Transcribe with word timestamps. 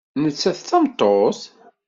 Nettat 0.23 0.57
d 0.59 0.61
tameṭṭut? 0.69 1.39